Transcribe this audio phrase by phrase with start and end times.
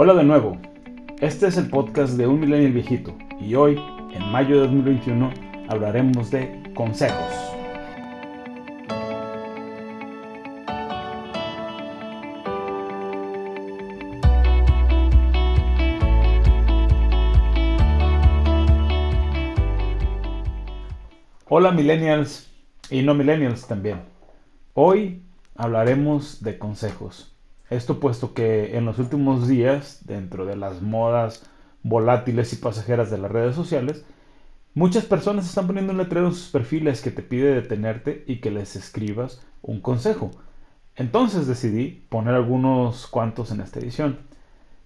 [0.00, 0.56] Hola de nuevo,
[1.20, 3.82] este es el podcast de Un Millennial Viejito y hoy,
[4.14, 5.32] en mayo de 2021,
[5.66, 7.18] hablaremos de consejos.
[21.48, 22.52] Hola millennials
[22.88, 24.02] y no millennials también.
[24.74, 25.24] Hoy
[25.56, 27.37] hablaremos de consejos.
[27.70, 31.44] Esto puesto que en los últimos días, dentro de las modas
[31.82, 34.04] volátiles y pasajeras de las redes sociales,
[34.74, 38.50] muchas personas están poniendo un letrero en sus perfiles que te pide detenerte y que
[38.50, 40.30] les escribas un consejo.
[40.96, 44.18] Entonces decidí poner algunos cuantos en esta edición.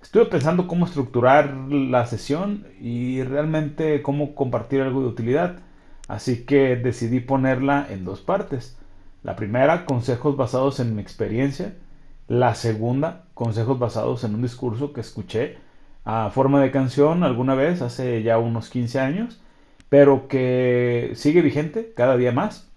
[0.02, 5.60] Estuve pensando cómo estructurar la sesión y realmente cómo compartir algo de utilidad,
[6.08, 8.76] así que decidí ponerla en dos partes.
[9.22, 11.76] La primera, consejos basados en mi experiencia.
[12.32, 15.58] La segunda, consejos basados en un discurso que escuché
[16.06, 19.42] a forma de canción alguna vez, hace ya unos 15 años,
[19.90, 22.70] pero que sigue vigente cada día más.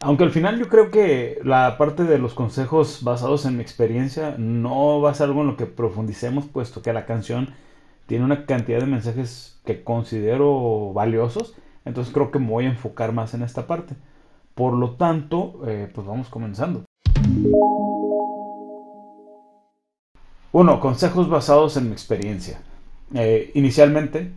[0.00, 4.34] Aunque al final yo creo que la parte de los consejos basados en mi experiencia
[4.36, 7.50] no va a ser algo en lo que profundicemos, puesto que la canción
[8.06, 13.12] tiene una cantidad de mensajes que considero valiosos, entonces creo que me voy a enfocar
[13.12, 13.94] más en esta parte.
[14.56, 16.82] Por lo tanto, eh, pues vamos comenzando.
[20.58, 20.80] 1.
[20.80, 22.58] Consejos basados en mi experiencia.
[23.14, 24.32] Eh, inicialmente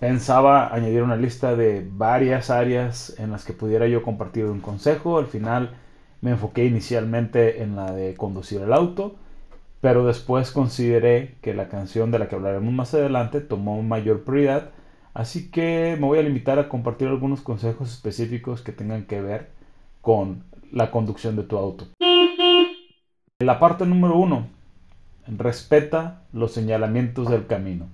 [0.00, 5.16] pensaba añadir una lista de varias áreas en las que pudiera yo compartir un consejo.
[5.16, 5.76] Al final
[6.22, 9.14] me enfoqué inicialmente en la de conducir el auto,
[9.80, 14.72] pero después consideré que la canción de la que hablaremos más adelante tomó mayor prioridad
[15.14, 19.50] Así que me voy a limitar a compartir algunos consejos específicos que tengan que ver
[20.00, 21.86] con la conducción de tu auto.
[23.40, 24.48] La parte número uno,
[25.36, 27.86] respeta los señalamientos del camino.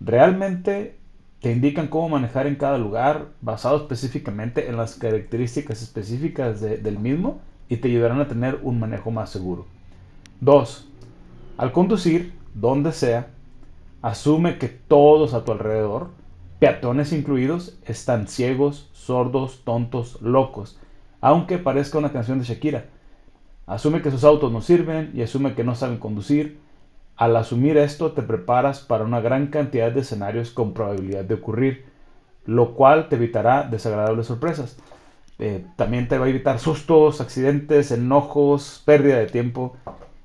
[0.00, 0.96] Realmente
[1.40, 7.40] te indican cómo manejar en cada lugar basado específicamente en las características específicas del mismo
[7.68, 9.66] y te ayudarán a tener un manejo más seguro.
[10.40, 10.88] 2.
[11.58, 13.28] Al conducir, donde sea,
[14.02, 16.10] asume que todos a tu alrededor
[16.58, 20.78] peatones incluidos, están ciegos, sordos, tontos, locos,
[21.20, 22.86] aunque parezca una canción de Shakira.
[23.68, 26.58] Asume que sus autos no sirven y asume que no saben conducir.
[27.16, 31.84] Al asumir esto te preparas para una gran cantidad de escenarios con probabilidad de ocurrir,
[32.46, 34.78] lo cual te evitará desagradables sorpresas.
[35.38, 39.76] Eh, también te va a evitar sustos, accidentes, enojos, pérdida de tiempo.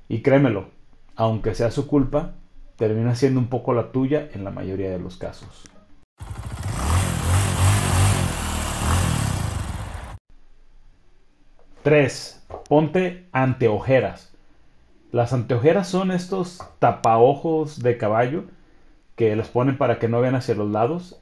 [0.08, 0.68] Y créemelo,
[1.14, 2.32] aunque sea su culpa,
[2.76, 5.64] termina siendo un poco la tuya en la mayoría de los casos.
[11.82, 12.43] 3.
[12.68, 14.32] Ponte anteojeras.
[15.12, 18.44] Las anteojeras son estos tapaojos de caballo
[19.16, 21.20] que los ponen para que no vean hacia los lados.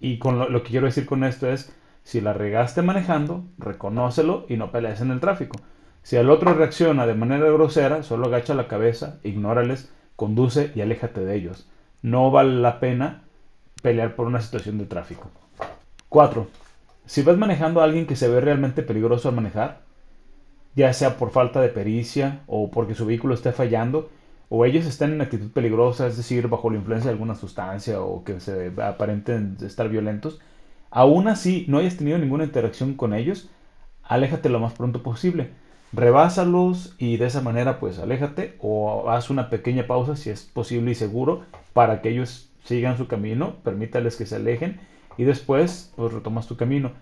[0.00, 1.72] Y con lo, que quiero decir con esto es,
[2.04, 5.58] si la regaste manejando, reconócelo y no pelees en el tráfico.
[6.02, 11.24] Si el otro reacciona de manera grosera, solo agacha la cabeza, ignórales, conduce y aléjate
[11.24, 11.68] de ellos.
[12.00, 13.24] No vale la pena
[13.82, 15.30] pelear por una situación de tráfico.
[16.08, 16.46] 4.
[17.06, 19.80] Si vas manejando a alguien que se ve realmente peligroso al manejar,
[20.78, 24.10] ya sea por falta de pericia o porque su vehículo esté fallando,
[24.48, 28.22] o ellos están en actitud peligrosa, es decir, bajo la influencia de alguna sustancia o
[28.22, 30.38] que se aparenten estar violentos,
[30.90, 33.50] aún así no hayas tenido ninguna interacción con ellos,
[34.04, 35.50] aléjate lo más pronto posible.
[35.92, 40.92] Rebásalos y de esa manera pues aléjate o haz una pequeña pausa si es posible
[40.92, 44.78] y seguro para que ellos sigan su camino, permítales que se alejen
[45.16, 46.92] y después pues retomas tu camino.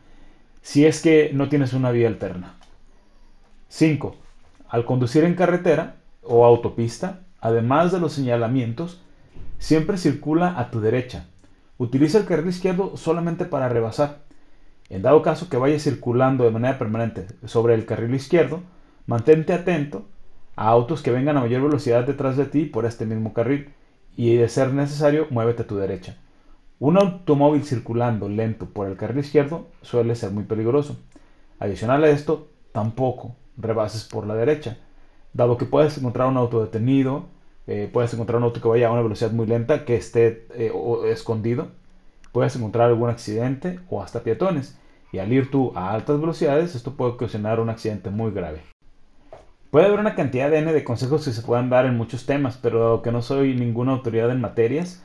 [0.62, 2.56] Si es que no tienes una vía alterna.
[3.69, 4.16] 5.
[4.69, 9.03] Al conducir en carretera o autopista, además de los señalamientos,
[9.59, 11.27] siempre circula a tu derecha.
[11.78, 14.21] Utiliza el carril izquierdo solamente para rebasar.
[14.88, 18.62] En dado caso que vayas circulando de manera permanente sobre el carril izquierdo,
[19.06, 20.06] mantente atento
[20.55, 23.70] a autos que vengan a mayor velocidad detrás de ti por este mismo carril
[24.17, 26.17] y de ser necesario muévete a tu derecha.
[26.79, 30.96] Un automóvil circulando lento por el carril izquierdo suele ser muy peligroso.
[31.58, 34.79] Adicional a esto, tampoco rebases por la derecha,
[35.32, 37.26] dado que puedes encontrar un auto detenido,
[37.67, 40.73] eh, puedes encontrar un auto que vaya a una velocidad muy lenta, que esté eh,
[41.11, 41.69] escondido,
[42.32, 44.79] puedes encontrar algún accidente o hasta peatones.
[45.12, 48.61] Y al ir tú a altas velocidades, esto puede ocasionar un accidente muy grave.
[49.70, 52.58] Puede haber una cantidad de N de consejos que se puedan dar en muchos temas,
[52.61, 55.03] pero dado que no soy ninguna autoridad en materias,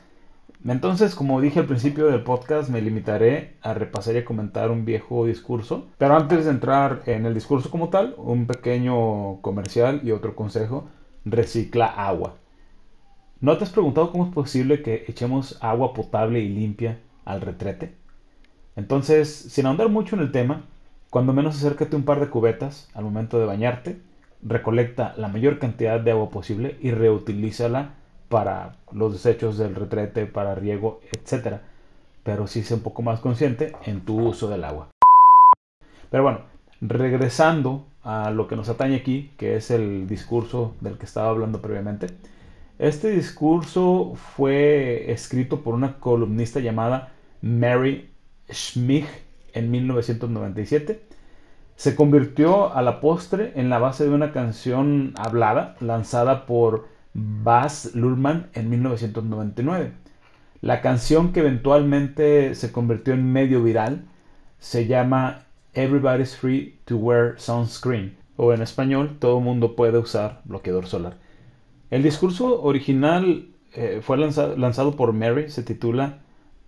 [0.70, 4.84] entonces, como dije al principio del podcast, me limitaré a repasar y a comentar un
[4.84, 5.88] viejo discurso.
[5.98, 10.88] Pero antes de entrar en el discurso como tal, un pequeño comercial y otro consejo,
[11.24, 12.36] recicla agua.
[13.40, 17.96] ¿No te has preguntado cómo es posible que echemos agua potable y limpia al retrete?
[18.76, 20.66] Entonces, sin ahondar mucho en el tema,
[21.10, 24.00] cuando menos acércate un par de cubetas al momento de bañarte,
[24.42, 27.94] recolecta la mayor cantidad de agua posible y reutilízala
[28.32, 31.58] para los desechos del retrete, para riego, etc.
[32.22, 34.88] Pero sí sé un poco más consciente en tu uso del agua.
[36.10, 36.38] Pero bueno,
[36.80, 41.60] regresando a lo que nos atañe aquí, que es el discurso del que estaba hablando
[41.60, 42.06] previamente.
[42.78, 47.12] Este discurso fue escrito por una columnista llamada
[47.42, 48.08] Mary
[48.50, 49.06] Schmich
[49.52, 51.02] en 1997.
[51.76, 57.94] Se convirtió a la postre en la base de una canción hablada lanzada por Baz
[57.94, 59.92] Luhrmann en 1999.
[60.60, 64.04] La canción que eventualmente se convirtió en medio viral
[64.58, 65.44] se llama
[65.74, 71.16] Everybody's Free to Wear Sunscreen o en español todo mundo puede usar bloqueador solar.
[71.90, 76.20] El discurso original eh, fue lanzado, lanzado por Mary, se titula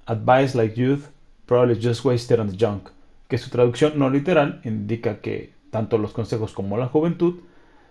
[0.07, 1.05] Advice Like Youth
[1.47, 2.89] probably just wasted on the junk,
[3.29, 7.41] que su traducción no literal indica que tanto los consejos como la juventud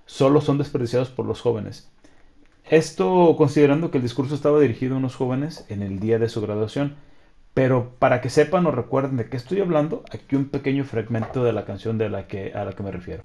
[0.05, 1.89] solo son desperdiciados por los jóvenes.
[2.69, 6.41] Esto considerando que el discurso estaba dirigido a unos jóvenes en el día de su
[6.41, 6.95] graduación.
[7.53, 11.53] Pero para que sepan o recuerden de qué estoy hablando, aquí un pequeño fragmento de
[11.53, 13.23] la canción de la que, a la que me refiero.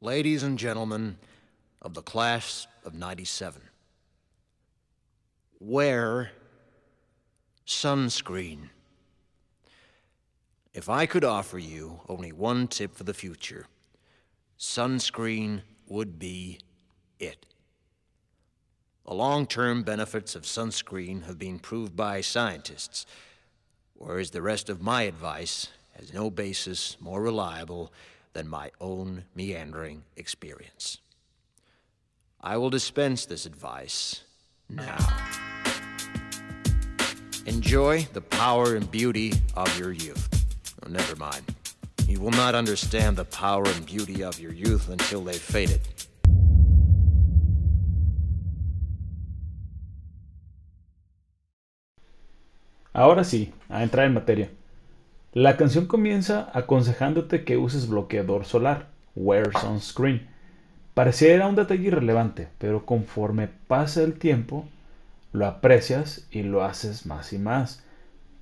[0.00, 1.18] Ladies and gentlemen
[1.80, 3.70] of the class of 97,
[5.60, 6.32] wear
[7.64, 8.70] sunscreen.
[10.74, 13.66] If I could offer you only one tip for the future,
[14.58, 16.58] sunscreen would be
[17.20, 17.51] it.
[19.06, 23.04] The long term benefits of sunscreen have been proved by scientists,
[23.94, 25.68] whereas the rest of my advice
[25.98, 27.92] has no basis more reliable
[28.32, 30.98] than my own meandering experience.
[32.40, 34.22] I will dispense this advice
[34.68, 34.98] now.
[37.46, 40.28] Enjoy the power and beauty of your youth.
[40.84, 41.44] Oh, never mind.
[42.06, 45.80] You will not understand the power and beauty of your youth until they've faded.
[52.94, 54.50] Ahora sí, a entrar en materia.
[55.32, 60.28] La canción comienza aconsejándote que uses bloqueador solar, wear sunscreen.
[60.92, 64.66] Pareciera un detalle irrelevante, pero conforme pasa el tiempo,
[65.32, 67.82] lo aprecias y lo haces más y más.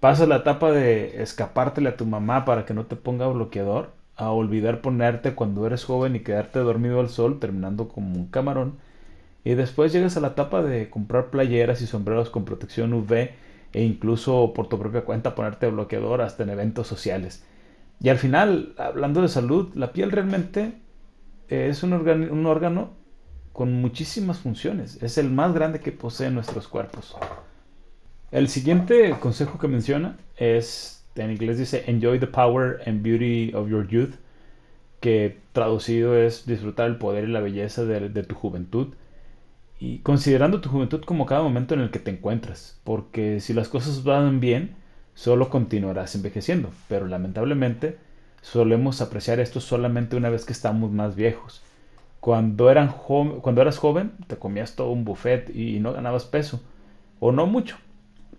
[0.00, 4.30] Pasa la etapa de escapártele a tu mamá para que no te ponga bloqueador, a
[4.30, 8.78] olvidar ponerte cuando eres joven y quedarte dormido al sol terminando como un camarón.
[9.44, 13.30] Y después llegas a la etapa de comprar playeras y sombreros con protección UV
[13.72, 17.44] e incluso por tu propia cuenta ponerte bloqueador hasta en eventos sociales.
[18.00, 20.72] Y al final, hablando de salud, la piel realmente
[21.48, 22.90] es un, un órgano
[23.52, 25.02] con muchísimas funciones.
[25.02, 27.16] Es el más grande que poseen nuestros cuerpos.
[28.30, 33.68] El siguiente consejo que menciona es, en inglés dice, Enjoy the power and beauty of
[33.68, 34.14] your youth,
[35.00, 38.94] que traducido es disfrutar el poder y la belleza de tu juventud
[39.80, 43.68] y considerando tu juventud como cada momento en el que te encuentras, porque si las
[43.68, 44.76] cosas van bien,
[45.14, 47.98] solo continuarás envejeciendo, pero lamentablemente
[48.42, 51.62] solemos apreciar esto solamente una vez que estamos más viejos.
[52.20, 52.88] Cuando, eran
[53.40, 56.60] cuando eras joven, te comías todo un buffet y no ganabas peso,
[57.18, 57.76] o no mucho.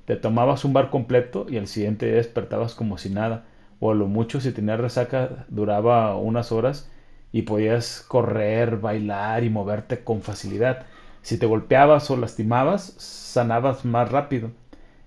[0.05, 3.45] Te tomabas un bar completo y al siguiente día despertabas como si nada,
[3.79, 6.91] o a lo mucho si tenías resaca duraba unas horas
[7.31, 10.85] y podías correr, bailar y moverte con facilidad.
[11.21, 14.51] Si te golpeabas o lastimabas, sanabas más rápido.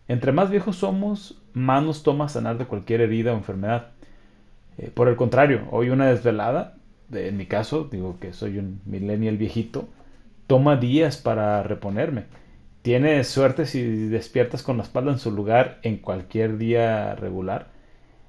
[0.08, 3.88] Entre más viejos somos, más nos toma sanar de cualquier herida o enfermedad.
[4.78, 6.76] Eh, por el contrario, hoy una desvelada,
[7.12, 9.88] en mi caso, digo que soy un millennial viejito,
[10.46, 12.24] toma días para reponerme.
[12.82, 17.68] Tienes suerte si despiertas con la espalda en su lugar en cualquier día regular.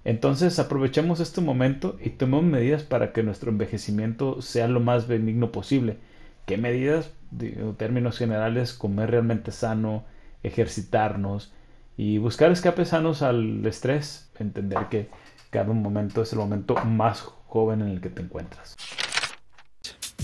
[0.06, 5.52] Entonces aprovechemos este momento y tomemos medidas para que nuestro envejecimiento sea lo más benigno
[5.52, 5.98] posible.
[6.46, 7.12] ¿Qué medidas?
[7.40, 10.06] En términos generales, comer realmente sano,
[10.44, 11.52] ejercitarnos
[11.98, 15.10] y buscar escapes sanos al estrés, entender que
[15.50, 18.76] cada momento es el momento más joven en el que te encuentras.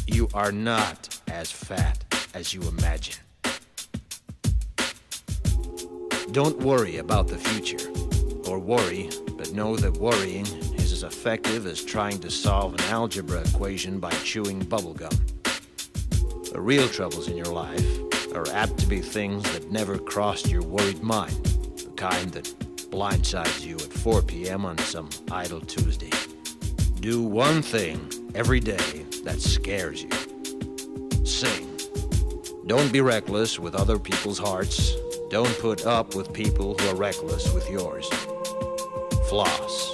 [0.06, 2.04] You are not as fat
[2.34, 3.20] as you imagine.
[6.32, 7.90] Don't worry about the future,
[8.50, 13.42] or worry, but know that worrying is as effective as trying to solve an algebra
[13.42, 15.41] equation by chewing bubblegum.
[16.52, 17.88] The real troubles in your life
[18.36, 21.32] are apt to be things that never crossed your worried mind,
[21.78, 22.44] the kind that
[22.92, 24.66] blindsides you at 4 p.m.
[24.66, 26.10] on some idle Tuesday.
[27.00, 28.06] Do one thing
[28.36, 30.10] every day that scares you.
[31.26, 31.80] Sing.
[32.68, 34.94] Don't be reckless with other people's hearts.
[35.30, 38.10] Don't put up with people who are reckless with yours.
[39.30, 39.94] Floss.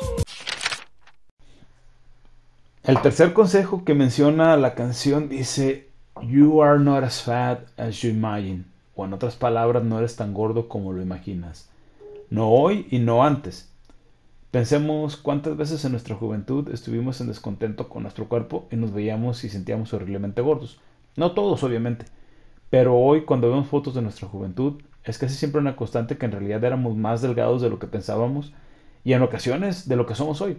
[2.83, 5.86] El tercer consejo que menciona la canción dice,
[6.23, 8.65] You are not as fat as you imagine.
[8.95, 11.69] O en otras palabras, no eres tan gordo como lo imaginas.
[12.29, 13.69] No hoy y no antes.
[14.51, 19.43] Pensemos cuántas veces en nuestra juventud estuvimos en descontento con nuestro cuerpo y nos veíamos
[19.43, 20.79] y sentíamos horriblemente gordos.
[21.15, 22.05] No todos, obviamente.
[22.69, 26.31] Pero hoy, cuando vemos fotos de nuestra juventud, es casi siempre una constante que en
[26.31, 28.53] realidad éramos más delgados de lo que pensábamos
[29.03, 30.57] y en ocasiones de lo que somos hoy.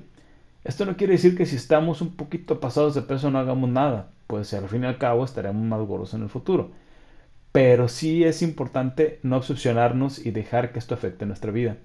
[0.64, 4.10] Esto no quiere decir que si estamos un poquito pasados de peso no hagamos nada,
[4.28, 6.70] pues al fin y al cabo estaremos más gordos en el futuro.
[7.50, 11.78] Pero sí es importante no obsesionarnos y dejar que esto afecte nuestra vida.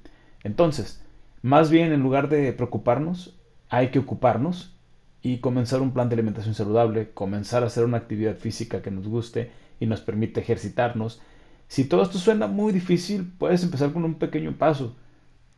[0.44, 1.02] Entonces,
[1.42, 4.76] más bien en lugar de preocuparnos, hay que ocuparnos
[5.22, 9.08] y comenzar un plan de alimentación saludable, comenzar a hacer una actividad física que nos
[9.08, 11.22] guste y nos permite ejercitarnos.
[11.70, 14.98] Si todo esto suena muy difícil, puedes empezar con un pequeño paso.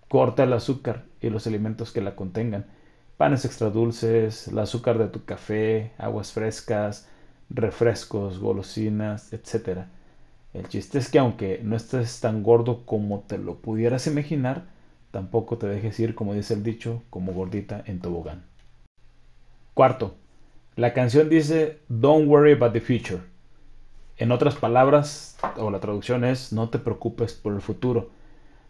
[0.07, 2.67] Corta el azúcar y los alimentos que la contengan
[3.17, 7.07] panes extra dulces, el azúcar de tu café, aguas frescas,
[7.49, 9.85] refrescos, golosinas, etc.
[10.53, 14.65] El chiste es que aunque no estés tan gordo como te lo pudieras imaginar,
[15.11, 18.43] tampoco te dejes ir, como dice el dicho, como gordita en tobogán.
[19.73, 20.15] Cuarto,
[20.75, 23.21] la canción dice Don't worry about the future.
[24.17, 28.09] En otras palabras, o la traducción es No te preocupes por el futuro.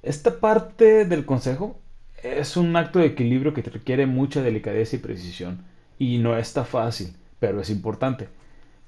[0.02, 1.80] Esta parte del consejo
[2.24, 5.64] es un acto de equilibrio que requiere mucha delicadeza y precisión.
[5.98, 8.28] Y no está fácil, pero es importante.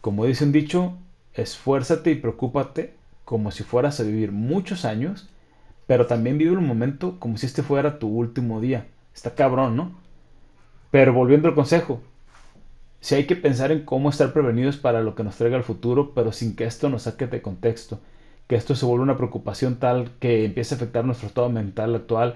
[0.02, 0.98] Como dice un dicho,
[1.34, 2.94] esfuérzate y preocúpate
[3.26, 5.30] como si fueras a vivir muchos años,
[5.86, 8.88] pero también vive el momento como si este fuera tu último día.
[9.14, 9.92] Está cabrón, ¿no?
[10.92, 12.02] Pero volviendo al consejo,
[13.00, 16.14] si hay que pensar en cómo estar prevenidos para lo que nos traiga el futuro,
[16.14, 18.00] pero sin que esto nos saque de contexto,
[18.48, 22.36] que esto se vuelva una preocupación tal que empiece a afectar nuestro estado mental actual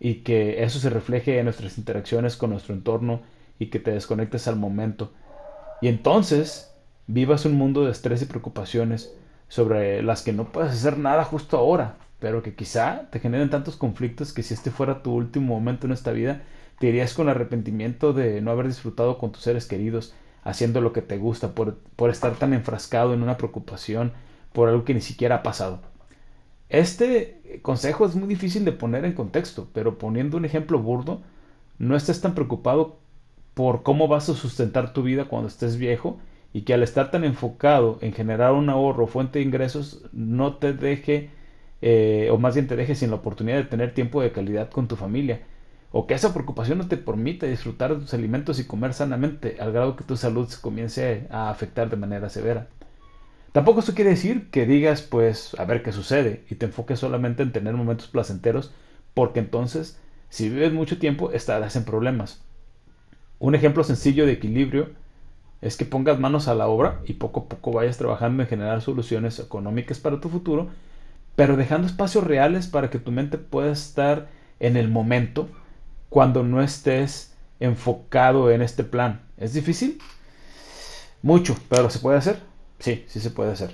[0.00, 3.22] y que eso se refleje en nuestras interacciones con nuestro entorno
[3.58, 5.12] y que te desconectes al momento.
[5.80, 6.74] Y entonces
[7.06, 9.12] vivas un mundo de estrés y preocupaciones
[9.48, 13.76] sobre las que no puedes hacer nada justo ahora, pero que quizá te generen tantos
[13.76, 16.42] conflictos que si este fuera tu último momento en esta vida,
[16.78, 20.14] te irías con arrepentimiento de no haber disfrutado con tus seres queridos,
[20.44, 24.12] haciendo lo que te gusta, por, por estar tan enfrascado en una preocupación
[24.52, 25.80] por algo que ni siquiera ha pasado.
[26.68, 31.22] Este consejo es muy difícil de poner en contexto, pero poniendo un ejemplo burdo,
[31.78, 32.98] no estés tan preocupado
[33.54, 36.18] por cómo vas a sustentar tu vida cuando estés viejo
[36.52, 40.72] y que al estar tan enfocado en generar un ahorro fuente de ingresos no te
[40.72, 41.30] deje,
[41.82, 44.88] eh, o más bien te deje sin la oportunidad de tener tiempo de calidad con
[44.88, 45.42] tu familia,
[45.90, 49.72] o que esa preocupación no te permita disfrutar de tus alimentos y comer sanamente al
[49.72, 52.68] grado que tu salud se comience a afectar de manera severa.
[53.52, 57.42] Tampoco esto quiere decir que digas, pues, a ver qué sucede y te enfoques solamente
[57.42, 58.72] en tener momentos placenteros,
[59.14, 62.42] porque entonces, si vives mucho tiempo, estarás en problemas.
[63.38, 64.90] Un ejemplo sencillo de equilibrio
[65.60, 68.80] es que pongas manos a la obra y poco a poco vayas trabajando en generar
[68.80, 70.68] soluciones económicas para tu futuro,
[71.34, 74.28] pero dejando espacios reales para que tu mente pueda estar
[74.60, 75.48] en el momento
[76.10, 79.22] cuando no estés enfocado en este plan.
[79.36, 79.98] ¿Es difícil?
[81.22, 82.40] Mucho, pero se puede hacer.
[82.78, 83.70] Sí, sí se puede hacer.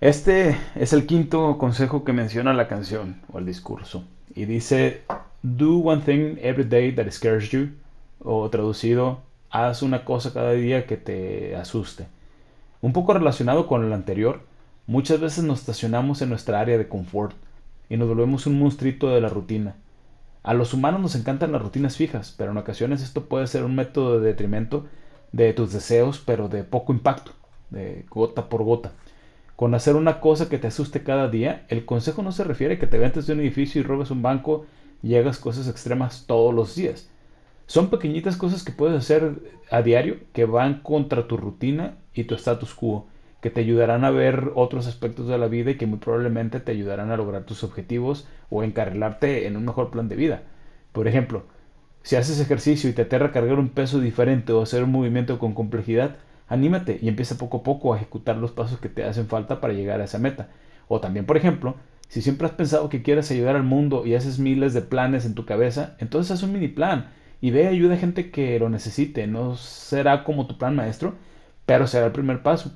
[0.00, 4.04] Este es el quinto consejo que menciona la canción o el discurso.
[4.34, 5.02] Y dice,
[5.42, 7.68] do one thing every day that scares you.
[8.18, 9.20] O traducido,
[9.50, 12.06] haz una cosa cada día que te asuste.
[12.80, 14.40] Un poco relacionado con el anterior,
[14.86, 17.36] muchas veces nos estacionamos en nuestra área de confort
[17.88, 19.76] y nos volvemos un monstruito de la rutina.
[20.42, 23.76] A los humanos nos encantan las rutinas fijas, pero en ocasiones esto puede ser un
[23.76, 24.86] método de detrimento
[25.32, 27.32] de tus deseos, pero de poco impacto,
[27.70, 28.92] de gota por gota.
[29.56, 32.78] Con hacer una cosa que te asuste cada día, el consejo no se refiere a
[32.78, 34.66] que te ventes de un edificio y robes un banco
[35.02, 37.08] y hagas cosas extremas todos los días.
[37.66, 39.34] Son pequeñitas cosas que puedes hacer
[39.70, 43.06] a diario que van contra tu rutina y tu status quo,
[43.40, 46.72] que te ayudarán a ver otros aspectos de la vida y que muy probablemente te
[46.72, 50.42] ayudarán a lograr tus objetivos o encarrilarte en un mejor plan de vida.
[50.92, 51.44] Por ejemplo,
[52.02, 55.54] si haces ejercicio y te aterra cargar un peso diferente o hacer un movimiento con
[55.54, 56.16] complejidad,
[56.48, 59.72] anímate y empieza poco a poco a ejecutar los pasos que te hacen falta para
[59.72, 60.48] llegar a esa meta.
[60.88, 61.76] O también, por ejemplo,
[62.08, 65.34] si siempre has pensado que quieres ayudar al mundo y haces miles de planes en
[65.34, 69.26] tu cabeza, entonces haz un mini plan y ve ayuda a gente que lo necesite.
[69.26, 71.14] No será como tu plan maestro,
[71.66, 72.72] pero será el primer paso.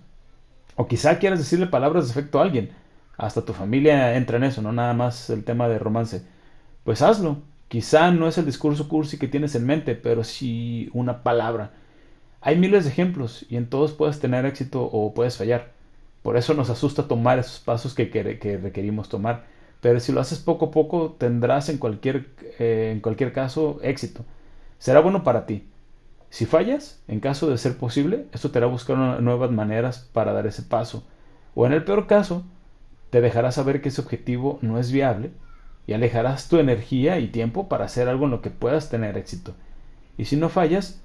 [0.76, 2.70] O quizá quieras decirle palabras de efecto a alguien.
[3.18, 6.22] Hasta tu familia entra en eso, no nada más el tema de romance.
[6.84, 7.42] Pues hazlo.
[7.68, 11.72] Quizá no es el discurso cursi que tienes en mente, pero sí una palabra.
[12.40, 15.72] Hay miles de ejemplos y en todos puedes tener éxito o puedes fallar.
[16.22, 19.44] Por eso nos asusta tomar esos pasos que, que requerimos tomar.
[19.80, 24.24] Pero si lo haces poco a poco, tendrás en cualquier, eh, en cualquier caso éxito.
[24.78, 25.66] Será bueno para ti.
[26.30, 30.46] Si fallas, en caso de ser posible, esto te hará buscar nuevas maneras para dar
[30.46, 31.04] ese paso.
[31.54, 32.44] O en el peor caso,
[33.10, 35.30] te dejará saber que ese objetivo no es viable
[35.86, 39.54] y alejarás tu energía y tiempo para hacer algo en lo que puedas tener éxito.
[40.18, 41.00] Y si no fallas,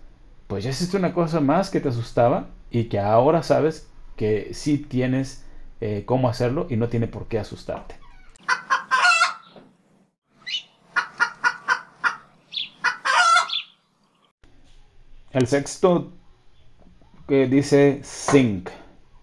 [0.47, 4.77] pues ya hiciste una cosa más que te asustaba y que ahora sabes que sí
[4.77, 5.45] tienes
[5.81, 7.95] eh, cómo hacerlo y no tiene por qué asustarte.
[15.31, 16.11] El sexto
[17.27, 18.65] que dice sing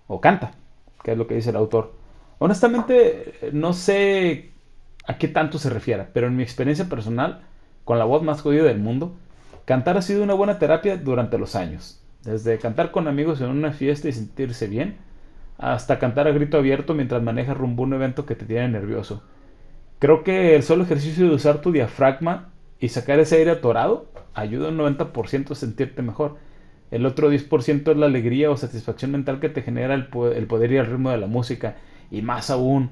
[0.07, 0.53] o canta,
[1.05, 1.95] que es lo que dice el autor.
[2.39, 4.53] Honestamente, no sé
[5.09, 7.41] a qué tanto se refiere, pero en mi experiencia personal,
[7.85, 9.17] con la voz más jodida del mundo,
[9.65, 12.01] cantar ha sido una buena terapia durante los años.
[12.25, 14.99] Desde cantar con amigos en una fiesta y sentirse bien,
[15.57, 19.23] hasta cantar a grito abierto mientras manejas rumbo a un evento que te tiene nervioso.
[19.99, 24.69] Creo que el solo ejercicio de usar tu diafragma y sacar ese aire atorado ayuda
[24.69, 26.37] un 90% a sentirte mejor.
[26.91, 30.71] El otro 10% es la alegría o satisfacción mental que te genera el, el poder
[30.71, 31.77] ir al ritmo de la música.
[32.11, 32.91] Y más aún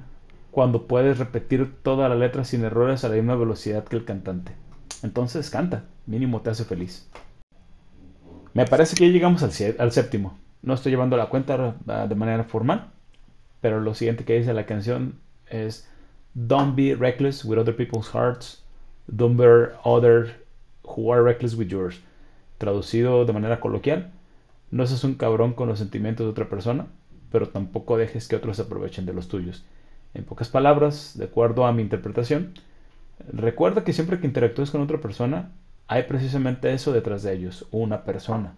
[0.56, 4.52] cuando puedes repetir toda la letra sin errores a la misma velocidad que el cantante.
[5.02, 7.10] Entonces canta, mínimo te hace feliz.
[8.54, 10.38] Me parece que ya llegamos al, al séptimo.
[10.62, 12.90] No estoy llevando la cuenta ah, de manera formal,
[13.60, 15.90] pero lo siguiente que dice la canción es
[16.32, 18.64] Don't be reckless with other people's hearts.
[19.08, 20.42] Don't bear other
[20.84, 22.00] who are reckless with yours.
[22.56, 24.10] Traducido de manera coloquial,
[24.70, 26.86] no seas un cabrón con los sentimientos de otra persona,
[27.30, 29.66] pero tampoco dejes que otros se aprovechen de los tuyos.
[30.14, 32.54] En pocas palabras, de acuerdo a mi interpretación,
[33.32, 35.52] recuerda que siempre que interactúes con otra persona,
[35.88, 38.54] hay precisamente eso detrás de ellos, una persona.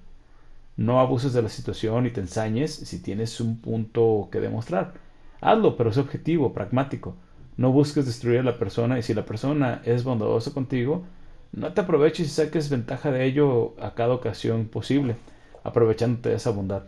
[0.76, 4.94] No abuses de la situación y te ensañes si tienes un punto que demostrar.
[5.40, 7.16] Hazlo, pero sé objetivo, pragmático.
[7.56, 11.04] No busques destruir a la persona y si la persona es bondadosa contigo,
[11.52, 15.16] no te aproveches y saques ventaja de ello a cada ocasión posible,
[15.64, 16.84] aprovechándote de esa bondad.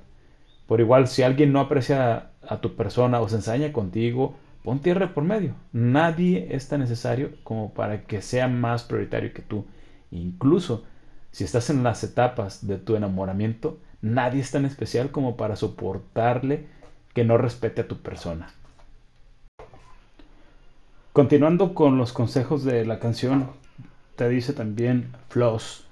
[0.66, 5.14] Por igual, si alguien no aprecia a tu persona o se ensaña contigo, pon tierra
[5.14, 5.54] por medio.
[5.72, 9.64] Nadie es tan necesario como para que sea más prioritario que tú.
[10.10, 10.84] Incluso
[11.32, 16.66] si estás en las etapas de tu enamoramiento, nadie es tan especial como para soportarle
[17.14, 18.48] que no respete a tu persona.
[21.12, 23.48] Continuando con los consejos de la canción,
[24.16, 25.86] te dice también floss.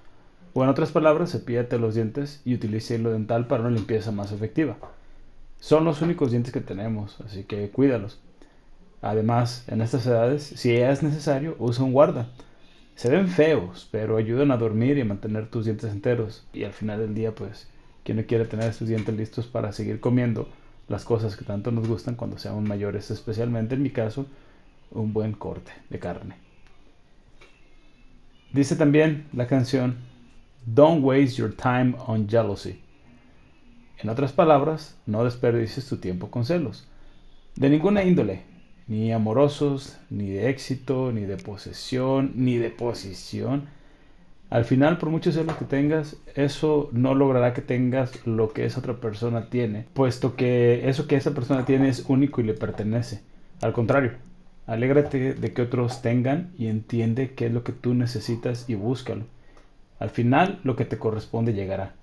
[0.54, 4.32] O en otras palabras, cepíllate los dientes y utilice hilo dental para una limpieza más
[4.32, 4.76] efectiva.
[5.60, 8.20] Son los únicos dientes que tenemos, así que cuídalos.
[9.00, 12.28] Además, en estas edades, si es necesario, usa un guarda.
[12.96, 16.46] Se ven feos, pero ayudan a dormir y mantener tus dientes enteros.
[16.52, 17.68] Y al final del día, pues,
[18.04, 20.48] ¿quién no quiere tener sus dientes listos para seguir comiendo
[20.88, 23.10] las cosas que tanto nos gustan cuando seamos mayores?
[23.10, 24.26] Especialmente en mi caso,
[24.90, 26.34] un buen corte de carne.
[28.52, 29.96] Dice también la canción,
[30.66, 32.80] Don't waste your time on jealousy.
[33.98, 36.88] En otras palabras, no desperdicies tu tiempo con celos.
[37.56, 38.42] De ninguna índole,
[38.88, 43.66] ni amorosos, ni de éxito, ni de posesión, ni de posición.
[44.50, 48.80] Al final, por muchos celos que tengas, eso no logrará que tengas lo que esa
[48.80, 53.20] otra persona tiene, puesto que eso que esa persona tiene es único y le pertenece.
[53.60, 54.12] Al contrario,
[54.68, 59.24] Alégrate de que otros tengan y entiende qué es lo que tú necesitas y búscalo.
[59.98, 61.94] Al final lo que te corresponde llegará.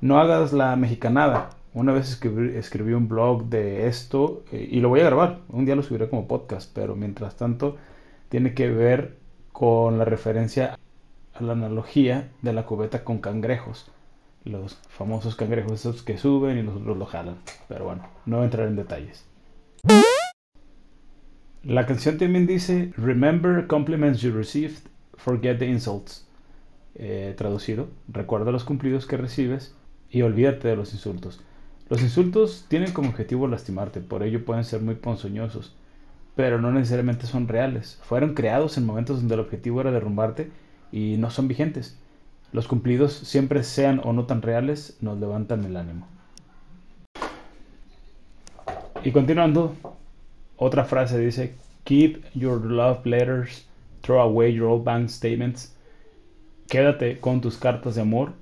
[0.00, 1.50] No hagas la mexicanada.
[1.76, 5.40] Una vez escribí, un blog de esto eh, y lo voy a grabar.
[5.50, 7.76] Un día lo subiré como podcast, pero mientras tanto
[8.30, 9.18] tiene que ver
[9.52, 10.78] con la referencia
[11.34, 13.92] a la analogía de la cubeta con cangrejos.
[14.42, 17.36] Los famosos cangrejos esos que suben y los otros lo jalan.
[17.68, 19.26] Pero bueno, no entrar en detalles.
[21.62, 24.78] La canción también dice, Remember compliments you received,
[25.16, 26.26] forget the insults.
[26.94, 29.76] Eh, traducido, recuerda los cumplidos que recibes
[30.08, 31.44] y olvídate de los insultos.
[31.88, 35.74] Los insultos tienen como objetivo lastimarte, por ello pueden ser muy ponzoñosos,
[36.34, 38.00] pero no necesariamente son reales.
[38.02, 40.50] Fueron creados en momentos donde el objetivo era derrumbarte
[40.90, 41.96] y no son vigentes.
[42.52, 46.08] Los cumplidos, siempre sean o no tan reales, nos levantan el ánimo.
[49.04, 49.74] Y continuando,
[50.56, 53.64] otra frase dice, Keep your love letters,
[54.00, 55.76] throw away your old bank statements.
[56.68, 58.32] Quédate con tus cartas de amor.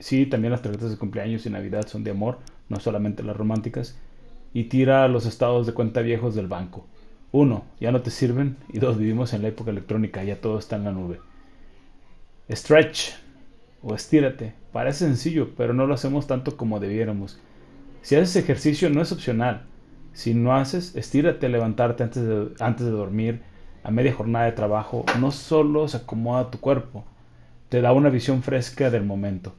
[0.00, 2.38] Sí, también las tarjetas de cumpleaños y Navidad son de amor,
[2.72, 3.96] no solamente las románticas.
[4.54, 6.86] Y tira los estados de cuenta viejos del banco.
[7.32, 8.56] Uno, ya no te sirven.
[8.72, 11.20] Y dos, vivimos en la época electrónica, ya todo está en la nube.
[12.50, 13.12] Stretch
[13.82, 14.54] o estírate.
[14.72, 17.40] Parece sencillo, pero no lo hacemos tanto como debiéramos.
[18.02, 19.66] Si haces ejercicio no es opcional,
[20.14, 23.42] Si no haces, estírate levantarte antes de, antes de dormir,
[23.82, 25.04] a media jornada de trabajo.
[25.18, 27.04] No solo se acomoda tu cuerpo,
[27.70, 29.54] te da una visión fresca del momento.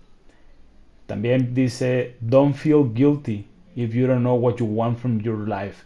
[1.05, 5.83] También dice, don't feel guilty if you don't know what you want from your life.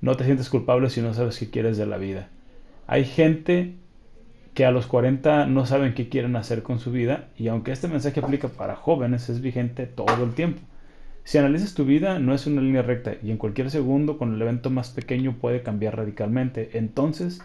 [0.00, 2.28] No te sientes culpable si no sabes qué quieres de la vida.
[2.86, 3.74] Hay gente
[4.54, 7.86] que a los 40 no saben qué quieren hacer con su vida y aunque este
[7.86, 10.60] mensaje aplica para jóvenes es vigente todo el tiempo.
[11.24, 14.42] Si analizas tu vida no es una línea recta y en cualquier segundo con el
[14.42, 16.70] evento más pequeño puede cambiar radicalmente.
[16.74, 17.42] Entonces,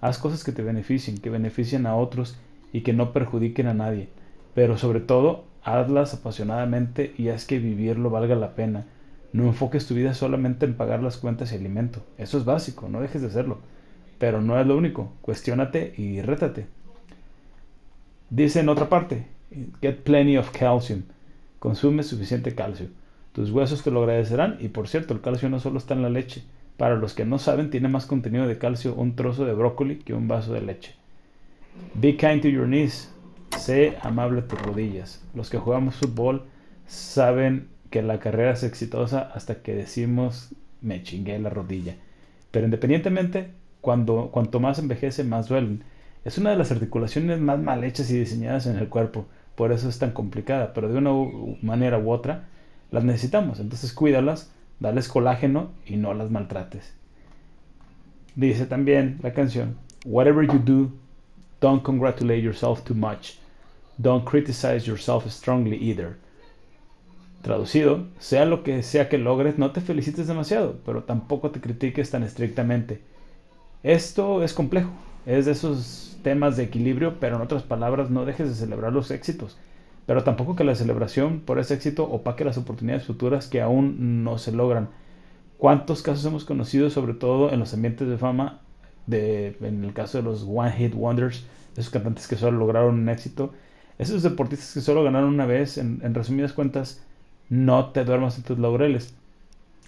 [0.00, 2.38] haz cosas que te beneficien, que beneficien a otros
[2.72, 4.08] y que no perjudiquen a nadie.
[4.54, 8.86] Pero sobre todo, hazlas apasionadamente y haz que vivirlo valga la pena.
[9.32, 12.02] No enfoques tu vida solamente en pagar las cuentas y alimento.
[12.18, 13.58] Eso es básico, no dejes de hacerlo.
[14.18, 15.12] Pero no es lo único.
[15.22, 16.66] Cuestiónate y rétate.
[18.28, 19.26] Dice en otra parte,
[19.80, 21.02] get plenty of calcium.
[21.58, 22.88] Consume suficiente calcio.
[23.32, 26.10] Tus huesos te lo agradecerán y por cierto, el calcio no solo está en la
[26.10, 26.42] leche.
[26.76, 30.14] Para los que no saben, tiene más contenido de calcio un trozo de brócoli que
[30.14, 30.94] un vaso de leche.
[31.94, 33.12] Be kind to your knees.
[33.58, 35.22] Sé amable tus rodillas.
[35.34, 36.44] Los que jugamos fútbol
[36.86, 41.96] saben que la carrera es exitosa hasta que decimos me chingué la rodilla.
[42.50, 45.84] Pero independientemente, cuando, cuanto más envejece, más duelen.
[46.24, 49.26] Es una de las articulaciones más mal hechas y diseñadas en el cuerpo.
[49.54, 50.72] Por eso es tan complicada.
[50.72, 51.10] Pero de una
[51.62, 52.48] manera u otra,
[52.90, 53.60] las necesitamos.
[53.60, 56.94] Entonces cuídalas, dales colágeno y no las maltrates.
[58.36, 60.90] Dice también la canción, Whatever you do,
[61.60, 63.39] don't congratulate yourself too much.
[63.98, 66.16] Don't criticize yourself strongly either.
[67.42, 72.10] Traducido, sea lo que sea que logres, no te felicites demasiado, pero tampoco te critiques
[72.10, 73.02] tan estrictamente.
[73.82, 74.90] Esto es complejo,
[75.24, 79.10] es de esos temas de equilibrio, pero en otras palabras, no dejes de celebrar los
[79.10, 79.56] éxitos,
[80.04, 84.36] pero tampoco que la celebración por ese éxito opaque las oportunidades futuras que aún no
[84.36, 84.90] se logran.
[85.56, 88.60] ¿Cuántos casos hemos conocido, sobre todo en los ambientes de fama,
[89.06, 91.44] de, en el caso de los One Hit Wonders,
[91.76, 93.52] esos cantantes que solo lograron un éxito,
[94.00, 97.04] esos deportistas que solo ganaron una vez, en, resumidas cuentas,
[97.50, 99.14] no te duermas en tus laureles.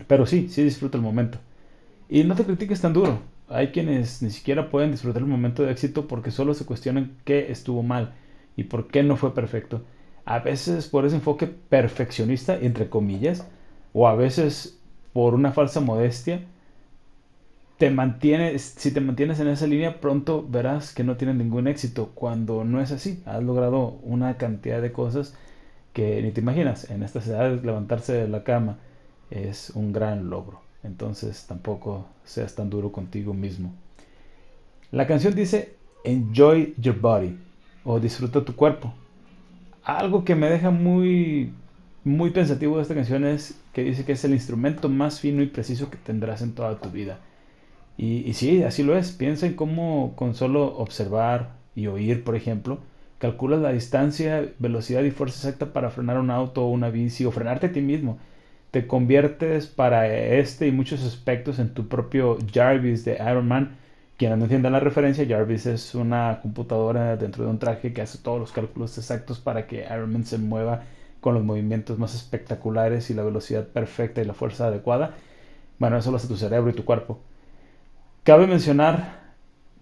[0.06, 1.38] Pero sí, sí disfruta el momento.
[2.10, 3.20] Y no te critiques tan duro.
[3.48, 7.50] Hay quienes ni siquiera pueden disfrutar el momento de éxito porque solo se cuestionan qué
[7.50, 8.12] estuvo mal
[8.54, 9.82] y por qué no fue perfecto.
[10.26, 13.48] A veces por ese enfoque perfeccionista, entre comillas,
[13.94, 14.78] o a veces
[15.14, 16.42] por una falsa modestia,
[17.82, 22.12] te mantienes, si te mantienes en esa línea, pronto verás que no tienes ningún éxito,
[22.14, 23.20] cuando no es así.
[23.26, 25.34] Has logrado una cantidad de cosas
[25.92, 26.88] que ni te imaginas.
[26.92, 28.78] En estas edades levantarse de la cama
[29.32, 30.60] es un gran logro.
[30.84, 33.74] Entonces tampoco seas tan duro contigo mismo.
[34.92, 37.36] La canción dice Enjoy your body
[37.82, 38.94] o disfruta tu cuerpo.
[39.82, 41.52] Algo que me deja muy
[42.04, 45.46] muy pensativo de esta canción es que dice que es el instrumento más fino y
[45.48, 47.18] preciso que tendrás en toda tu vida.
[48.02, 49.12] Y, y sí, así lo es.
[49.12, 52.80] Piensa en cómo con solo observar y oír, por ejemplo,
[53.18, 57.30] calculas la distancia, velocidad y fuerza exacta para frenar un auto o una bici o
[57.30, 58.18] frenarte a ti mismo.
[58.72, 63.76] Te conviertes para este y muchos aspectos en tu propio Jarvis de Iron Man.
[64.16, 68.18] Quien no entienda la referencia, Jarvis es una computadora dentro de un traje que hace
[68.18, 70.84] todos los cálculos exactos para que Iron Man se mueva
[71.20, 75.14] con los movimientos más espectaculares y la velocidad perfecta y la fuerza adecuada.
[75.78, 77.20] Bueno, eso lo hace tu cerebro y tu cuerpo.
[78.24, 79.18] Cabe mencionar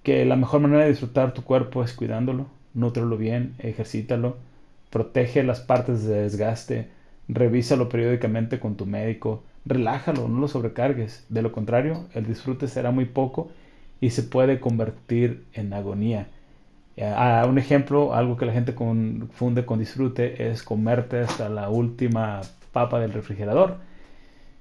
[0.02, 4.38] que la mejor manera de disfrutar tu cuerpo es cuidándolo, nútrelo bien, ejercítalo,
[4.88, 6.88] protege las partes de desgaste,
[7.28, 11.26] revísalo periódicamente con tu médico, relájalo, no lo sobrecargues.
[11.28, 13.50] De lo contrario, el disfrute será muy poco
[14.00, 16.28] y se puede convertir en agonía.
[16.98, 22.40] A un ejemplo, algo que la gente confunde con disfrute es comerte hasta la última
[22.72, 23.76] papa del refrigerador.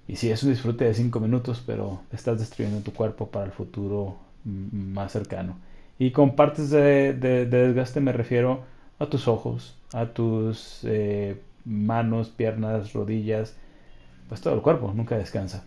[0.09, 3.51] Y sí, es un disfrute de 5 minutos, pero estás destruyendo tu cuerpo para el
[3.51, 5.55] futuro más cercano.
[5.99, 8.63] Y con partes de, desgaste me refiero
[8.97, 13.55] a tus ojos, a tus eh, manos, piernas, rodillas,
[14.27, 15.63] pues todo el cuerpo, nunca descansa.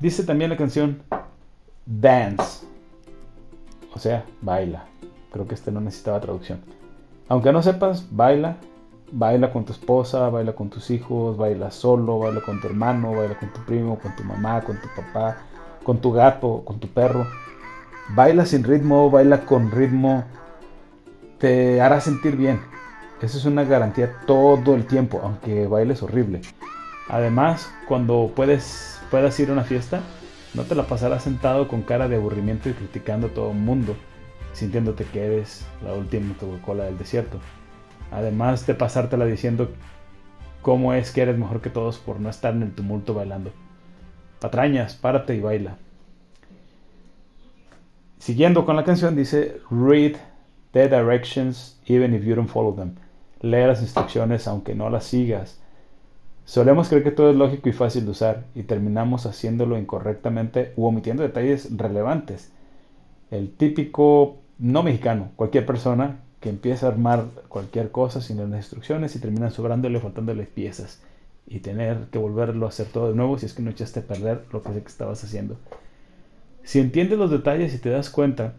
[0.00, 1.02] Dice también la canción
[1.84, 2.64] Dance,
[3.92, 4.86] o sea, baila.
[5.32, 6.60] Creo que este no necesitaba traducción.
[7.28, 8.56] Aunque no sepas, baila,
[9.12, 13.38] baila con tu esposa, baila con tus hijos, baila solo, baila con tu hermano, baila
[13.38, 15.36] con tu primo, con tu mamá, con tu papá,
[15.84, 17.26] con tu gato, con tu perro.
[18.14, 20.24] Baila sin ritmo, baila con ritmo,
[21.38, 22.60] te hará sentir bien.
[23.20, 26.40] Eso es una garantía todo el tiempo, aunque bailes horrible.
[27.08, 30.00] Además, cuando puedes, puedas ir a una fiesta,
[30.54, 33.94] no te la pasarás sentado con cara de aburrimiento y criticando a todo el mundo,
[34.52, 37.38] sintiéndote que eres la última Coca-Cola del desierto.
[38.12, 39.70] Además de pasártela diciendo
[40.60, 43.50] cómo es que eres mejor que todos por no estar en el tumulto bailando.
[44.38, 45.76] patrañas, párate y baila.
[48.18, 50.16] Siguiendo con la canción dice, read
[50.72, 52.96] the directions even if you don't follow them.
[53.40, 55.60] Lee las instrucciones aunque no las sigas.
[56.44, 60.86] Solemos creer que todo es lógico y fácil de usar y terminamos haciéndolo incorrectamente u
[60.86, 62.52] omitiendo detalles relevantes.
[63.30, 69.14] El típico no mexicano, cualquier persona que empieza a armar cualquier cosa sin las instrucciones
[69.14, 71.00] y termina sobrándole, faltándole piezas
[71.46, 74.02] y tener que volverlo a hacer todo de nuevo si es que no echaste a
[74.02, 75.56] perder lo que, que estabas haciendo.
[76.64, 78.54] Si entiendes los detalles y te das cuenta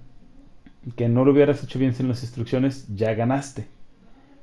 [0.96, 3.68] que no lo hubieras hecho bien sin las instrucciones, ya ganaste.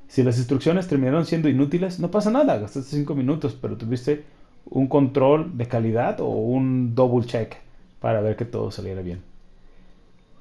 [0.07, 4.23] Si las instrucciones terminaron siendo inútiles, no pasa nada, gastaste 5 minutos, pero tuviste
[4.65, 7.55] un control de calidad o un double check
[7.99, 9.21] para ver que todo saliera bien.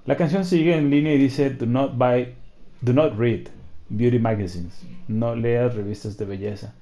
[0.05, 2.35] La canción sigue en línea y dice, do not buy,
[2.81, 3.49] do not read
[3.89, 6.75] beauty magazines, no leas revistas de belleza.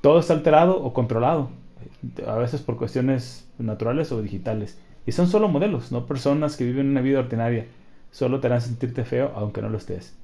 [0.00, 1.50] Todo está alterado o controlado,
[2.26, 4.78] a veces por cuestiones naturales o digitales.
[5.06, 7.66] Y son solo modelos, no personas que viven una vida ordinaria.
[8.10, 10.14] Solo te harán sentirte feo aunque no lo estés.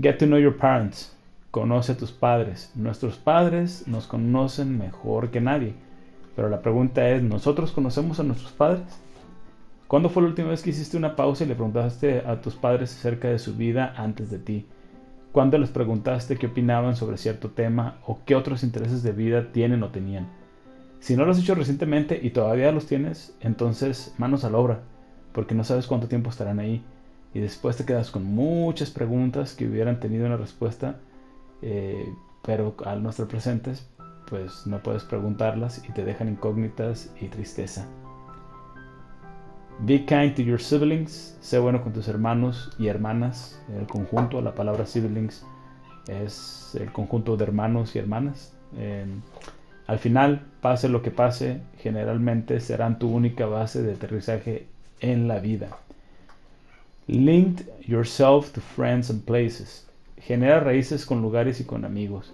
[0.00, 1.16] Get to know your parents.
[1.50, 2.72] Conoce a tus padres.
[2.74, 5.74] Nuestros padres nos conocen mejor que nadie.
[6.34, 8.82] Pero la pregunta es, ¿nosotros conocemos a nuestros padres?
[9.92, 12.96] ¿Cuándo fue la última vez que hiciste una pausa y le preguntaste a tus padres
[12.96, 14.64] acerca de su vida antes de ti?
[15.32, 19.82] ¿Cuándo les preguntaste qué opinaban sobre cierto tema o qué otros intereses de vida tienen
[19.82, 20.28] o tenían?
[21.00, 24.80] Si no lo has hecho recientemente y todavía los tienes, entonces manos a la obra,
[25.34, 26.82] porque no sabes cuánto tiempo estarán ahí
[27.34, 31.00] y después te quedas con muchas preguntas que hubieran tenido una respuesta,
[31.60, 32.08] eh,
[32.42, 33.86] pero al no estar presentes,
[34.26, 37.86] pues no puedes preguntarlas y te dejan incógnitas y tristeza.
[39.84, 43.60] Be kind to your siblings, sé bueno con tus hermanos y hermanas.
[43.76, 45.44] El conjunto, la palabra siblings
[46.06, 48.52] es el conjunto de hermanos y hermanas.
[49.88, 54.66] al final, pase lo que pase, generalmente serán tu única base de aterrizaje
[55.00, 55.76] en la vida.
[57.08, 59.84] Linked yourself to friends and places.
[60.16, 62.32] Genera raíces con lugares y con amigos.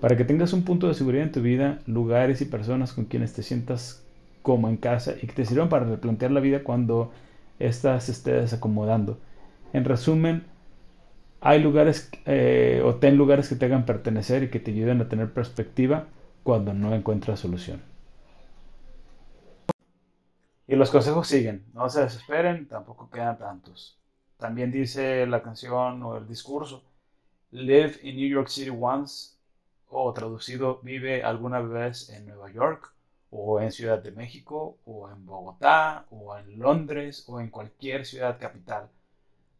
[0.00, 3.32] Para que tengas un punto de seguridad en tu vida, lugares y personas con quienes
[3.32, 4.02] te sientas
[4.42, 7.12] como en casa y que te sirvan para replantear la vida cuando
[7.58, 9.18] ésta se esté desacomodando.
[9.72, 10.44] En resumen,
[11.40, 15.08] hay lugares eh, o ten lugares que te hagan pertenecer y que te ayuden a
[15.08, 16.06] tener perspectiva
[16.42, 17.82] cuando no encuentras solución.
[20.66, 23.98] Y los consejos siguen, no se desesperen, tampoco quedan tantos.
[24.36, 26.84] También dice la canción o el discurso,
[27.50, 29.36] Live in New York City once,
[29.88, 32.92] o traducido, vive alguna vez en Nueva York,
[33.30, 38.38] o en Ciudad de México, o en Bogotá, o en Londres, o en cualquier ciudad
[38.38, 38.88] capital.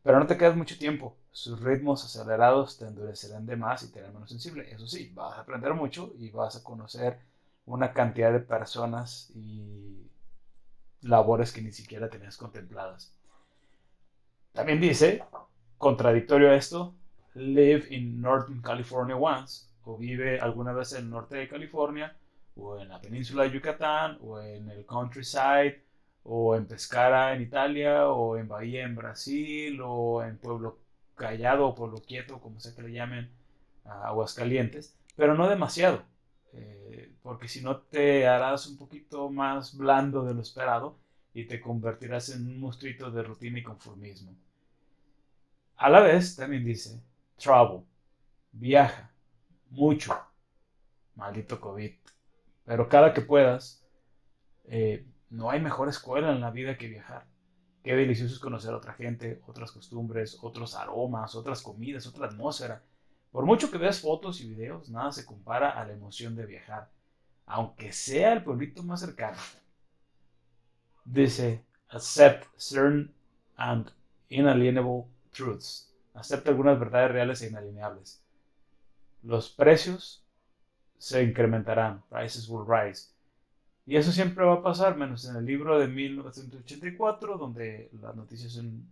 [0.02, 4.00] Pero no te quedas mucho tiempo, sus ritmos acelerados te endurecerán de más y te
[4.00, 4.70] harán menos sensible.
[4.72, 7.18] Eso sí, vas a aprender mucho y vas a conocer
[7.66, 10.11] una cantidad de personas y
[11.02, 13.12] labores que ni siquiera tenías contempladas.
[14.52, 15.22] También dice,
[15.78, 16.94] contradictorio a esto,
[17.35, 22.16] live in Northern California once, o vive alguna vez en el norte de California,
[22.56, 25.82] o en la península de Yucatán, o en el countryside,
[26.22, 30.78] o en Pescara en Italia, o en Bahía en Brasil, o en Pueblo
[31.14, 33.30] Callado o Pueblo Quieto, como sea que le llamen,
[33.84, 36.02] a Aguascalientes, pero no demasiado,
[36.52, 40.98] eh, porque si no te harás un poquito más blando de lo esperado
[41.34, 44.34] y te convertirás en un monstruito de rutina y conformismo.
[45.76, 47.00] A la vez, también dice,
[47.36, 47.82] travel,
[48.52, 49.10] viaja,
[49.70, 50.18] mucho,
[51.14, 51.92] maldito COVID.
[52.64, 53.85] Pero cada que puedas,
[54.64, 57.27] eh, no hay mejor escuela en la vida que viajar.
[57.83, 62.83] Qué delicioso es conocer a otra gente, otras costumbres, otros aromas, otras comidas, otra atmósfera.
[63.33, 66.90] Por mucho que veas fotos y videos, nada se compara a la emoción de viajar,
[67.46, 69.38] aunque sea el pueblito más cercano
[71.05, 73.12] dice, accept certain
[73.57, 73.90] and
[74.29, 75.88] inalienable truths.
[76.14, 78.23] Acepta algunas verdades reales e inalienables.
[79.23, 80.25] Los precios
[81.00, 82.02] se incrementarán.
[82.10, 83.08] Prices will rise.
[83.86, 88.52] Y eso siempre va a pasar, menos en el libro de 1984, donde las noticias
[88.52, 88.86] son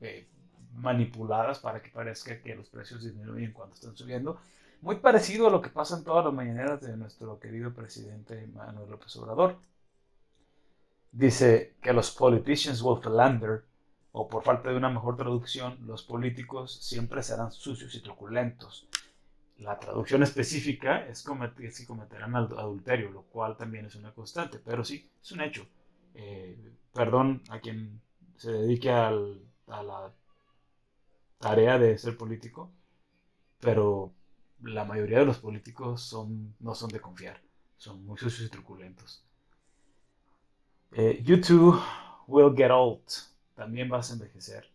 [0.00, 0.26] eh,
[0.74, 4.40] manipuladas para que parezca que los precios disminuyen cuando están subiendo.
[4.82, 8.90] Muy parecido a lo que pasa en todas las mañaneras de nuestro querido presidente Manuel
[8.90, 9.56] López Obrador
[11.12, 13.64] dice que los politicians will philander,
[14.10, 18.88] o por falta de una mejor traducción, los políticos siempre serán sucios y truculentos.
[19.62, 21.24] La traducción específica es
[21.56, 25.66] que si cometerán adulterio, lo cual también es una constante, pero sí, es un hecho.
[26.14, 26.58] Eh,
[26.92, 28.00] perdón a quien
[28.36, 30.12] se dedique a la
[31.38, 32.70] tarea de ser político,
[33.60, 34.12] pero
[34.62, 37.40] la mayoría de los políticos son, no son de confiar,
[37.76, 39.24] son muy sucios y truculentos.
[40.92, 41.80] Eh, you too
[42.26, 43.02] will get old.
[43.54, 44.68] También vas a envejecer.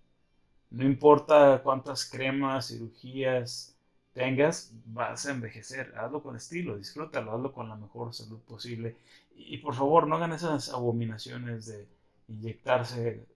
[0.71, 3.76] No importa cuántas cremas, cirugías
[4.17, 5.93] tengas, vas a envejecer.
[5.95, 8.97] Hazlo con estilo, disfrútalo, hazlo con la mejor salud posible.
[9.35, 11.87] Y, por favor, no hagan esas abominaciones de
[12.27, 13.27] inyectarse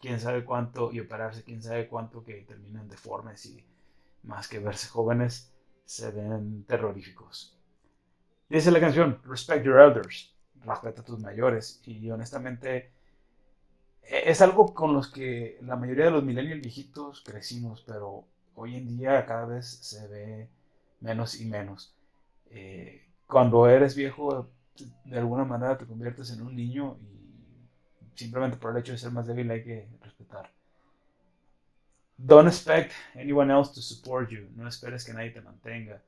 [0.00, 3.62] quién sabe cuánto y operarse quién sabe cuánto que terminan deformes y
[4.22, 5.52] más que verse jóvenes,
[5.84, 7.54] se ven terroríficos.
[8.48, 11.82] Dice la canción, Respect Your Elders, respeta a tus mayores.
[11.84, 12.90] Y honestamente,
[14.02, 18.76] e, es algo con los que la mayoría de los millennials viejitos crecimos, pero hoy
[18.76, 20.48] en día cada vez se ve
[21.00, 21.94] menos y menos.
[22.50, 24.48] Eh, cuando eres viejo,
[25.04, 29.10] de alguna manera te conviertes en un niño y simplemente por el hecho de ser
[29.10, 30.50] más débil hay que respetar.
[32.16, 34.48] Don't expect anyone else to support you.
[34.54, 36.00] No esperes que nadie te mantenga.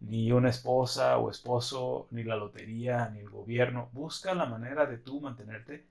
[0.00, 3.88] Ni una esposa o esposo, ni la lotería, ni el gobierno.
[3.92, 5.84] Busca la manera de tú mantenerte.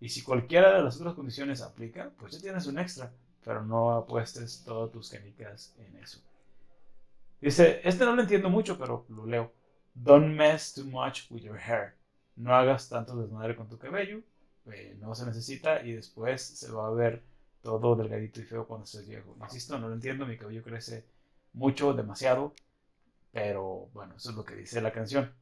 [0.00, 3.10] Y si cualquiera de las otras condiciones aplica, pues ya tienes un extra.
[3.46, 6.18] Pero no apuestes todas tus canicas en eso.
[7.40, 9.52] Dice, este no lo entiendo mucho, pero lo leo.
[9.94, 11.94] Don't mess too much with your hair.
[12.34, 14.20] No hagas tanto desmadre con tu cabello.
[14.72, 17.22] Eh, no se necesita y después se va a ver
[17.62, 19.36] todo delgadito y feo cuando estés viejo.
[19.40, 21.04] Insisto, no lo entiendo, mi cabello crece
[21.52, 22.52] mucho, demasiado,
[23.30, 25.32] pero bueno, eso es lo que dice la canción.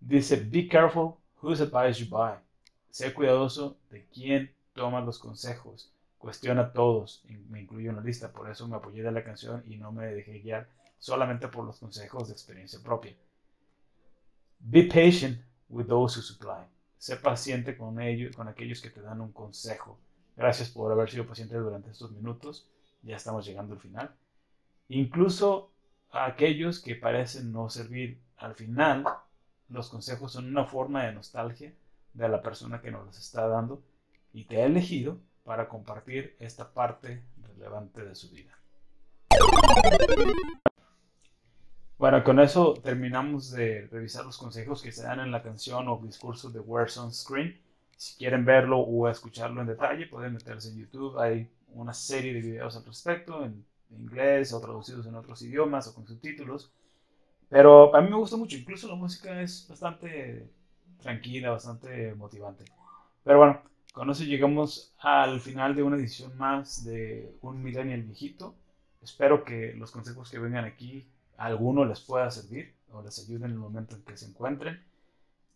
[0.00, 2.34] Dice, be careful whose advice you buy.
[2.90, 5.90] Sé cuidadoso de quién toma los consejos.
[6.20, 9.62] Cuestiona a todos, me incluyo en la lista, por eso me apoyé de la canción
[9.66, 13.16] y no me dejé guiar solamente por los consejos de experiencia propia.
[14.58, 16.66] Be patient with those who supply.
[16.98, 19.98] Sé paciente con ellos, con aquellos que te dan un consejo.
[20.36, 22.68] Gracias por haber sido paciente durante estos minutos.
[23.02, 24.14] Ya estamos llegando al final.
[24.90, 25.70] Incluso
[26.10, 29.06] a aquellos que parecen no servir al final,
[29.70, 31.72] los consejos son una forma de nostalgia
[32.12, 33.82] de la persona que nos los está dando
[34.34, 38.56] y te ha elegido para compartir esta parte relevante de su vida.
[41.98, 46.00] Bueno, con eso terminamos de revisar los consejos que se dan en la canción o
[46.02, 47.60] discurso de Words on Screen.
[47.94, 51.18] Si quieren verlo o escucharlo en detalle, pueden meterse en YouTube.
[51.18, 55.94] Hay una serie de videos al respecto en inglés o traducidos en otros idiomas o
[55.94, 56.72] con subtítulos.
[57.50, 58.56] Pero a mí me gusta mucho.
[58.56, 60.48] Incluso la música es bastante
[61.02, 62.64] tranquila, bastante motivante.
[63.24, 63.60] Pero bueno,
[63.92, 68.54] con eso llegamos al final de una edición más de Un Millennial Viejito.
[69.02, 73.52] Espero que los consejos que vengan aquí alguno les pueda servir o les ayude en
[73.52, 74.82] el momento en que se encuentren.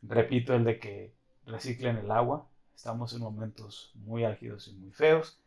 [0.03, 1.15] Repito el de que
[1.47, 2.47] reciclen el agua.
[2.75, 5.39] Estamos en momentos muy álgidos y muy feos.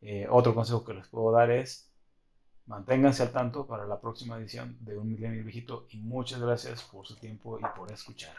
[0.00, 1.90] Eh, otro consejo que les puedo dar es
[2.66, 7.06] manténganse al tanto para la próxima edición de Un Milenio Viejito y muchas gracias por
[7.06, 8.36] su tiempo y por escuchar.